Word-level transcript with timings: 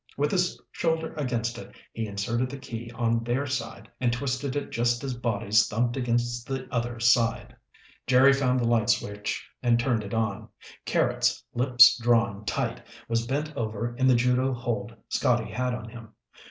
With 0.17 0.31
his 0.31 0.59
shoulder 0.71 1.13
against 1.13 1.59
it 1.59 1.75
he 1.93 2.07
inserted 2.07 2.49
the 2.49 2.57
key 2.57 2.89
on 2.95 3.23
their 3.23 3.45
side 3.45 3.87
and 3.99 4.11
twisted 4.11 4.55
it 4.55 4.71
just 4.71 5.03
as 5.03 5.13
bodies 5.13 5.67
thumped 5.67 5.95
against 5.95 6.47
the 6.47 6.67
other 6.73 6.99
side. 6.99 7.55
Jerry 8.07 8.33
found 8.33 8.59
the 8.59 8.67
light 8.67 8.89
switch 8.89 9.47
and 9.61 9.79
turned 9.79 10.03
it 10.03 10.15
on. 10.15 10.49
Carrots, 10.87 11.43
lips 11.53 11.99
drawn 12.01 12.45
tight, 12.45 12.81
was 13.07 13.27
bent 13.27 13.55
over 13.55 13.95
in 13.95 14.07
the 14.07 14.15
judo 14.15 14.55
hold 14.55 14.95
Scotty 15.07 15.51
had 15.51 15.75
on 15.75 15.87
him. 15.87 16.15